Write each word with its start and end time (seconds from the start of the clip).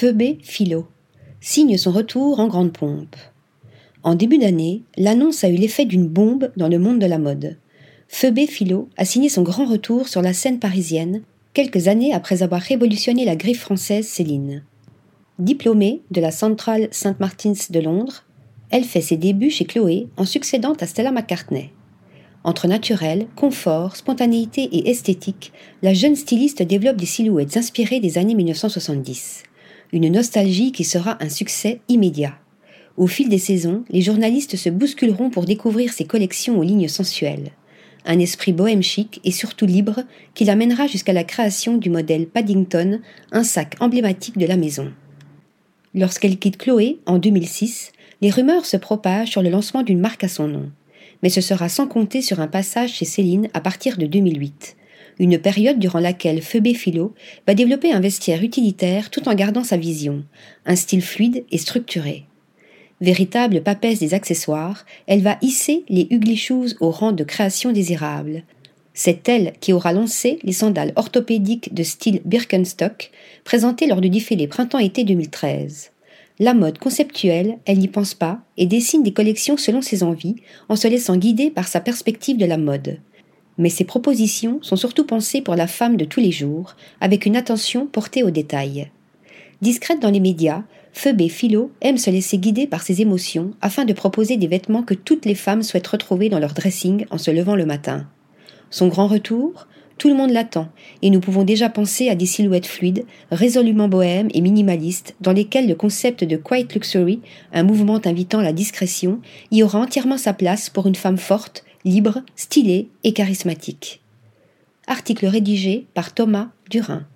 Phoebe 0.00 0.38
Philo 0.42 0.86
signe 1.40 1.76
son 1.76 1.90
retour 1.90 2.38
en 2.38 2.46
grande 2.46 2.72
pompe. 2.72 3.16
En 4.04 4.14
début 4.14 4.38
d'année, 4.38 4.82
l'annonce 4.96 5.42
a 5.42 5.48
eu 5.48 5.56
l'effet 5.56 5.86
d'une 5.86 6.06
bombe 6.06 6.52
dans 6.56 6.68
le 6.68 6.78
monde 6.78 7.00
de 7.00 7.06
la 7.06 7.18
mode. 7.18 7.56
Phoebe 8.06 8.46
Philo 8.46 8.88
a 8.96 9.04
signé 9.04 9.28
son 9.28 9.42
grand 9.42 9.64
retour 9.64 10.06
sur 10.06 10.22
la 10.22 10.32
scène 10.32 10.60
parisienne, 10.60 11.22
quelques 11.52 11.88
années 11.88 12.14
après 12.14 12.44
avoir 12.44 12.60
révolutionné 12.60 13.24
la 13.24 13.34
griffe 13.34 13.58
française 13.58 14.06
Céline. 14.06 14.62
Diplômée 15.40 16.02
de 16.12 16.20
la 16.20 16.30
Central 16.30 16.86
St. 16.92 17.18
Martin's 17.18 17.72
de 17.72 17.80
Londres, 17.80 18.24
elle 18.70 18.84
fait 18.84 19.00
ses 19.00 19.16
débuts 19.16 19.50
chez 19.50 19.64
Chloé 19.64 20.06
en 20.16 20.24
succédant 20.24 20.74
à 20.74 20.86
Stella 20.86 21.10
McCartney. 21.10 21.72
Entre 22.44 22.68
naturel, 22.68 23.26
confort, 23.34 23.96
spontanéité 23.96 24.62
et 24.62 24.90
esthétique, 24.90 25.52
la 25.82 25.92
jeune 25.92 26.14
styliste 26.14 26.62
développe 26.62 26.98
des 26.98 27.04
silhouettes 27.04 27.56
inspirées 27.56 27.98
des 27.98 28.16
années 28.16 28.36
1970. 28.36 29.42
Une 29.92 30.12
nostalgie 30.12 30.72
qui 30.72 30.84
sera 30.84 31.16
un 31.22 31.30
succès 31.30 31.80
immédiat. 31.88 32.34
Au 32.98 33.06
fil 33.06 33.28
des 33.28 33.38
saisons, 33.38 33.84
les 33.88 34.02
journalistes 34.02 34.56
se 34.56 34.68
bousculeront 34.68 35.30
pour 35.30 35.44
découvrir 35.44 35.92
ses 35.92 36.04
collections 36.04 36.58
aux 36.58 36.62
lignes 36.62 36.88
sensuelles. 36.88 37.52
Un 38.04 38.18
esprit 38.18 38.52
bohème 38.52 38.82
chic 38.82 39.20
et 39.24 39.30
surtout 39.30 39.66
libre 39.66 40.02
qui 40.34 40.44
l'amènera 40.44 40.86
jusqu'à 40.86 41.12
la 41.12 41.24
création 41.24 41.78
du 41.78 41.90
modèle 41.90 42.26
Paddington, 42.26 43.00
un 43.32 43.44
sac 43.44 43.76
emblématique 43.80 44.36
de 44.36 44.46
la 44.46 44.56
maison. 44.56 44.92
Lorsqu'elle 45.94 46.38
quitte 46.38 46.58
Chloé 46.58 46.98
en 47.06 47.18
2006, 47.18 47.92
les 48.20 48.30
rumeurs 48.30 48.66
se 48.66 48.76
propagent 48.76 49.30
sur 49.30 49.42
le 49.42 49.50
lancement 49.50 49.82
d'une 49.82 50.00
marque 50.00 50.24
à 50.24 50.28
son 50.28 50.48
nom. 50.48 50.70
Mais 51.22 51.30
ce 51.30 51.40
sera 51.40 51.68
sans 51.68 51.86
compter 51.86 52.20
sur 52.20 52.40
un 52.40 52.46
passage 52.46 52.92
chez 52.92 53.04
Céline 53.04 53.48
à 53.54 53.60
partir 53.60 53.96
de 53.96 54.06
2008, 54.06 54.76
une 55.18 55.38
période 55.38 55.78
durant 55.78 55.98
laquelle 55.98 56.42
Phoebe 56.42 56.74
Philo 56.74 57.14
va 57.46 57.54
développer 57.54 57.92
un 57.92 58.00
vestiaire 58.00 58.42
utilitaire 58.42 59.10
tout 59.10 59.28
en 59.28 59.34
gardant 59.34 59.64
sa 59.64 59.76
vision, 59.76 60.24
un 60.66 60.76
style 60.76 61.02
fluide 61.02 61.44
et 61.50 61.58
structuré. 61.58 62.24
Véritable 63.00 63.62
papesse 63.62 64.00
des 64.00 64.14
accessoires, 64.14 64.84
elle 65.06 65.22
va 65.22 65.38
hisser 65.40 65.84
les 65.88 66.08
ugly 66.10 66.36
shoes 66.36 66.74
au 66.80 66.90
rang 66.90 67.12
de 67.12 67.24
création 67.24 67.70
désirable. 67.70 68.42
C'est 68.92 69.28
elle 69.28 69.52
qui 69.60 69.72
aura 69.72 69.92
lancé 69.92 70.40
les 70.42 70.52
sandales 70.52 70.92
orthopédiques 70.96 71.72
de 71.72 71.84
style 71.84 72.20
Birkenstock, 72.24 73.12
présentées 73.44 73.86
lors 73.86 74.00
du 74.00 74.10
défilé 74.10 74.48
printemps-été 74.48 75.04
2013. 75.04 75.92
La 76.40 76.54
mode 76.54 76.78
conceptuelle, 76.78 77.58
elle 77.64 77.78
n'y 77.78 77.88
pense 77.88 78.14
pas 78.14 78.40
et 78.56 78.66
dessine 78.66 79.04
des 79.04 79.12
collections 79.12 79.56
selon 79.56 79.82
ses 79.82 80.02
envies, 80.02 80.36
en 80.68 80.74
se 80.74 80.88
laissant 80.88 81.16
guider 81.16 81.50
par 81.50 81.68
sa 81.68 81.80
perspective 81.80 82.36
de 82.36 82.46
la 82.46 82.58
mode. 82.58 82.98
Mais 83.58 83.68
ses 83.68 83.84
propositions 83.84 84.60
sont 84.62 84.76
surtout 84.76 85.04
pensées 85.04 85.42
pour 85.42 85.56
la 85.56 85.66
femme 85.66 85.96
de 85.96 86.04
tous 86.04 86.20
les 86.20 86.32
jours, 86.32 86.76
avec 87.00 87.26
une 87.26 87.36
attention 87.36 87.86
portée 87.86 88.22
aux 88.22 88.30
détails. 88.30 88.90
Discrète 89.60 90.00
dans 90.00 90.10
les 90.10 90.20
médias, 90.20 90.62
Phoebe 90.92 91.28
Philo 91.28 91.70
aime 91.80 91.98
se 91.98 92.10
laisser 92.10 92.38
guider 92.38 92.66
par 92.66 92.82
ses 92.82 93.02
émotions 93.02 93.52
afin 93.60 93.84
de 93.84 93.92
proposer 93.92 94.36
des 94.36 94.46
vêtements 94.46 94.82
que 94.82 94.94
toutes 94.94 95.26
les 95.26 95.34
femmes 95.34 95.62
souhaitent 95.62 95.86
retrouver 95.86 96.28
dans 96.28 96.38
leur 96.38 96.54
dressing 96.54 97.06
en 97.10 97.18
se 97.18 97.30
levant 97.30 97.56
le 97.56 97.66
matin. 97.66 98.06
Son 98.70 98.88
grand 98.88 99.06
retour, 99.06 99.66
tout 99.98 100.08
le 100.08 100.14
monde 100.14 100.30
l'attend, 100.30 100.68
et 101.02 101.10
nous 101.10 101.18
pouvons 101.18 101.42
déjà 101.42 101.68
penser 101.68 102.08
à 102.08 102.14
des 102.14 102.26
silhouettes 102.26 102.66
fluides, 102.66 103.04
résolument 103.32 103.88
bohèmes 103.88 104.28
et 104.32 104.40
minimalistes, 104.40 105.16
dans 105.20 105.32
lesquelles 105.32 105.66
le 105.66 105.74
concept 105.74 106.22
de 106.22 106.36
quiet 106.36 106.68
luxury, 106.72 107.20
un 107.52 107.64
mouvement 107.64 108.00
invitant 108.04 108.40
la 108.40 108.52
discrétion, 108.52 109.20
y 109.50 109.64
aura 109.64 109.80
entièrement 109.80 110.18
sa 110.18 110.34
place 110.34 110.70
pour 110.70 110.86
une 110.86 110.94
femme 110.94 111.18
forte, 111.18 111.64
libre, 111.84 112.22
stylée 112.36 112.88
et 113.04 113.12
charismatique. 113.12 114.00
Article 114.86 115.26
rédigé 115.26 115.86
par 115.94 116.14
Thomas 116.14 116.48
Durin. 116.70 117.06